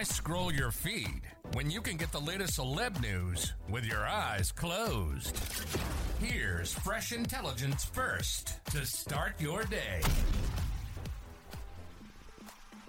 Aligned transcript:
Why 0.00 0.04
scroll 0.04 0.50
your 0.50 0.70
feed 0.70 1.20
when 1.52 1.70
you 1.70 1.82
can 1.82 1.98
get 1.98 2.10
the 2.10 2.22
latest 2.22 2.58
celeb 2.58 3.02
news 3.02 3.52
with 3.68 3.84
your 3.84 4.06
eyes 4.06 4.50
closed? 4.50 5.38
Here's 6.18 6.72
fresh 6.72 7.12
intelligence 7.12 7.84
first 7.84 8.64
to 8.70 8.86
start 8.86 9.38
your 9.38 9.62
day. 9.64 10.00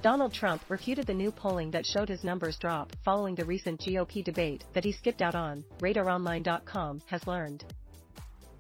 Donald 0.02 0.34
Trump 0.34 0.62
refuted 0.70 1.06
the 1.06 1.14
new 1.14 1.32
polling 1.32 1.72
that 1.72 1.86
showed 1.86 2.08
his 2.08 2.24
numbers 2.24 2.58
drop 2.58 2.94
following 3.04 3.36
the 3.36 3.44
recent 3.44 3.82
GOP 3.82 4.24
debate 4.24 4.64
that 4.72 4.86
he 4.86 4.94
skipped 4.94 5.22
out 5.22 5.36
on, 5.36 5.66
RadarOnline.com 5.80 7.02
has 7.08 7.28
learned. 7.28 7.66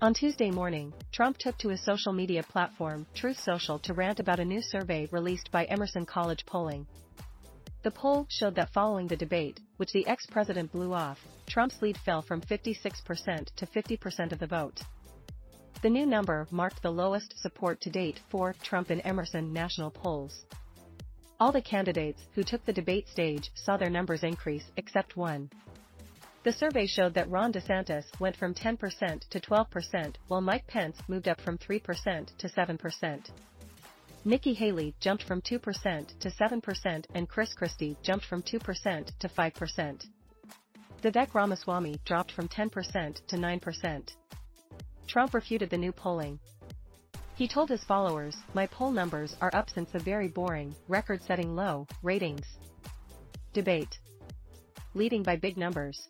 On 0.02 0.14
Tuesday 0.14 0.52
morning, 0.52 0.92
Trump 1.14 1.38
took 1.38 1.58
to 1.60 1.70
his 1.70 1.86
social 1.86 2.12
media 2.12 2.44
platform, 2.44 3.08
Truth 3.16 3.40
Social 3.40 3.80
to 3.80 3.94
rant 3.94 4.20
about 4.20 4.42
a 4.42 4.46
new 4.46 4.62
survey 4.62 5.08
released 5.10 5.52
by 5.52 5.64
Emerson 5.64 6.06
College 6.06 6.46
Polling. 6.46 6.86
The 7.84 7.92
poll 7.92 8.28
showed 8.30 8.56
that 8.56 8.74
following 8.74 9.08
the 9.08 9.18
debate, 9.18 9.60
which 9.78 9.92
the 9.92 10.06
ex-president 10.06 10.72
blew 10.72 10.94
off, 10.94 11.20
Trump's 11.48 11.82
lead 11.82 11.98
fell 11.98 12.22
from 12.22 12.42
56% 12.42 13.56
to 13.56 13.66
50% 13.66 14.32
of 14.32 14.38
the 14.38 14.46
vote. 14.46 14.82
The 15.82 15.90
new 15.90 16.06
number 16.06 16.48
marked 16.52 16.84
the 16.84 16.92
lowest 16.92 17.40
support 17.40 17.82
to 17.82 17.90
date 17.90 18.20
for 18.30 18.54
Trump 18.62 18.92
in 18.92 19.02
Emerson 19.02 19.52
national 19.52 19.90
polls. 19.90 20.46
All 21.40 21.52
the 21.52 21.62
candidates 21.62 22.22
who 22.36 22.44
took 22.44 22.64
the 22.66 22.74
debate 22.74 23.08
stage 23.10 23.50
saw 23.56 23.78
their 23.78 23.90
numbers 23.90 24.24
increase 24.24 24.70
except 24.78 25.18
one. 25.18 25.50
The 26.44 26.54
survey 26.54 26.86
showed 26.86 27.16
that 27.16 27.32
Ron 27.32 27.52
DeSantis 27.52 28.06
went 28.20 28.36
from 28.36 28.54
10% 28.54 29.28
to 29.30 29.40
12%, 29.40 30.16
while 30.28 30.42
Mike 30.42 30.68
Pence 30.68 30.98
moved 31.08 31.28
up 31.28 31.42
from 31.42 31.58
3% 31.58 32.38
to 32.38 32.48
7%. 32.48 33.32
Nikki 34.24 34.54
Haley 34.54 34.94
jumped 35.00 35.24
from 35.24 35.42
2% 35.42 36.20
to 36.20 36.30
7% 36.30 37.06
and 37.16 37.28
Chris 37.28 37.54
Christie 37.54 37.98
jumped 38.04 38.26
from 38.26 38.44
2% 38.44 39.18
to 39.18 39.28
5%. 39.28 40.06
Vivek 41.02 41.34
Ramaswamy 41.34 42.00
dropped 42.06 42.32
from 42.32 42.48
10% 42.48 43.26
to 43.28 43.36
9%. 43.36 44.16
Trump 45.08 45.34
refuted 45.34 45.72
the 45.72 45.78
new 45.78 45.92
polling. 45.92 46.40
He 47.36 47.48
told 47.48 47.70
his 47.70 47.84
followers, 47.84 48.38
my 48.54 48.68
poll 48.68 48.92
numbers 48.92 49.36
are 49.42 49.50
up 49.54 49.72
since 49.72 49.90
the 49.92 49.98
very 49.98 50.28
boring, 50.28 50.76
record-setting 50.88 51.56
low, 51.56 51.88
ratings. 52.04 52.46
Debate. 53.54 53.98
Leading 54.94 55.24
by 55.24 55.36
big 55.36 55.58
numbers. 55.58 56.08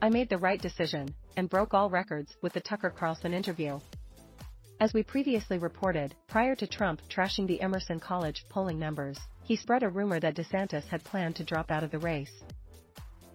I 0.00 0.08
made 0.10 0.28
the 0.28 0.38
right 0.38 0.62
decision, 0.62 1.12
and 1.36 1.50
broke 1.50 1.74
all 1.74 1.90
records 1.90 2.36
with 2.40 2.52
the 2.52 2.60
Tucker 2.60 2.90
Carlson 2.90 3.34
interview. 3.34 3.80
As 4.80 4.94
we 4.94 5.02
previously 5.02 5.58
reported, 5.58 6.14
prior 6.28 6.54
to 6.54 6.66
Trump 6.66 7.02
trashing 7.08 7.48
the 7.48 7.60
Emerson 7.60 7.98
College 7.98 8.44
polling 8.48 8.78
numbers, 8.78 9.18
he 9.42 9.56
spread 9.56 9.82
a 9.82 9.88
rumor 9.88 10.20
that 10.20 10.36
DeSantis 10.36 10.86
had 10.86 11.02
planned 11.02 11.34
to 11.36 11.44
drop 11.44 11.72
out 11.72 11.82
of 11.82 11.90
the 11.90 11.98
race. 11.98 12.44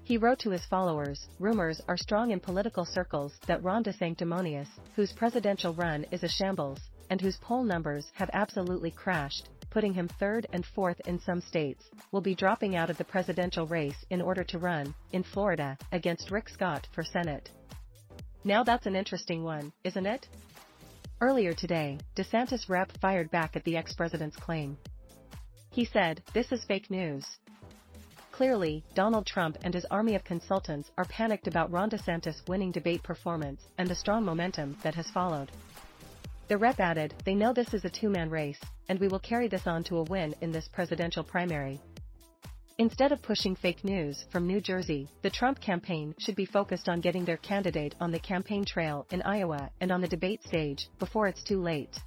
He 0.06 0.18
wrote 0.18 0.40
to 0.40 0.52
his 0.52 0.66
followers, 0.66 1.28
rumors 1.40 1.82
are 1.90 1.98
strong 1.98 2.32
in 2.32 2.40
political 2.40 2.86
circles 2.86 3.34
that 3.46 3.62
Ron 3.62 3.84
DeSanctimonious, 3.84 4.70
whose 4.96 5.12
presidential 5.12 5.74
run 5.74 6.06
is 6.12 6.24
a 6.24 6.30
shambles, 6.30 6.80
and 7.10 7.20
whose 7.20 7.38
poll 7.38 7.66
numbers 7.66 8.10
have 8.14 8.30
absolutely 8.32 8.92
crashed, 8.92 9.50
putting 9.70 9.94
him 9.94 10.08
third 10.08 10.48
and 10.54 10.66
fourth 10.66 11.02
in 11.08 11.20
some 11.20 11.42
states, 11.42 11.90
will 12.14 12.22
be 12.22 12.36
dropping 12.36 12.78
out 12.78 12.90
of 12.90 12.98
the 12.98 13.04
presidential 13.04 13.68
race 13.68 14.06
in 14.10 14.22
order 14.22 14.46
to 14.46 14.60
run, 14.60 14.96
in 15.12 15.24
Florida, 15.24 15.78
against 15.92 16.32
Rick 16.32 16.48
Scott 16.48 16.88
for 16.94 17.04
Senate. 17.04 17.50
Now 18.46 18.64
that's 18.64 18.86
an 18.86 18.96
interesting 18.96 19.44
one, 19.44 19.74
isn't 19.84 20.06
it? 20.06 20.28
Earlier 21.24 21.54
today, 21.54 22.00
DeSantis 22.18 22.68
rep 22.68 22.92
fired 23.00 23.32
back 23.32 23.56
at 23.56 23.64
the 23.64 23.78
ex-president's 23.78 24.36
claim. 24.36 24.78
He 25.72 25.86
said, 25.86 26.22
this 26.34 26.52
is 26.52 26.66
fake 26.66 26.92
news. 26.92 27.26
Clearly, 28.34 28.84
Donald 28.94 29.26
Trump 29.26 29.58
and 29.64 29.74
his 29.74 29.86
army 29.86 30.16
of 30.16 30.26
consultants 30.26 30.92
are 30.98 31.06
panicked 31.06 31.48
about 31.48 31.72
Ron 31.72 31.90
DeSantis' 31.90 32.46
winning 32.50 32.74
debate 32.74 33.04
performance 33.04 33.62
and 33.78 33.88
the 33.88 33.96
strong 33.96 34.26
momentum 34.26 34.76
that 34.84 34.96
has 34.96 35.10
followed. 35.12 35.50
The 36.50 36.58
rep 36.58 36.82
added, 36.82 37.14
they 37.24 37.36
know 37.36 37.54
this 37.54 37.74
is 37.74 37.86
a 37.86 37.90
two-man 37.90 38.30
race, 38.30 38.60
and 38.90 39.00
we 39.00 39.08
will 39.08 39.20
carry 39.20 39.48
this 39.48 39.66
on 39.66 39.86
to 39.86 40.00
a 40.00 40.04
win 40.04 40.36
in 40.42 40.52
this 40.52 40.68
presidential 40.68 41.24
primary. 41.24 41.80
Instead 42.80 43.12
of 43.12 43.22
pushing 43.22 43.56
fake 43.56 43.84
news 43.84 44.26
from 44.32 44.48
New 44.48 44.60
Jersey, 44.60 45.08
the 45.22 45.30
Trump 45.30 45.62
campaign 45.62 46.16
should 46.18 46.36
be 46.36 46.46
focused 46.46 46.90
on 46.90 47.02
getting 47.02 47.24
their 47.24 47.38
candidate 47.38 47.94
on 48.02 48.12
the 48.12 48.18
campaign 48.18 48.66
trail 48.66 49.06
in 49.12 49.22
Iowa 49.22 49.70
and 49.80 49.92
on 49.92 50.02
the 50.02 50.08
debate 50.08 50.44
stage 50.44 50.90
before 50.98 51.28
it's 51.28 51.44
too 51.44 51.62
late. 51.62 52.00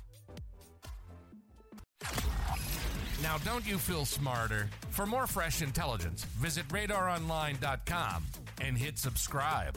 Now, 3.22 3.38
don't 3.44 3.64
you 3.64 3.78
feel 3.78 4.04
smarter? 4.04 4.68
For 4.90 5.06
more 5.06 5.28
fresh 5.28 5.62
intelligence, 5.62 6.24
visit 6.24 6.66
radaronline.com 6.68 8.24
and 8.60 8.76
hit 8.76 8.98
subscribe. 8.98 9.76